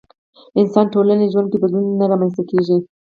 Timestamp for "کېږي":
2.49-2.77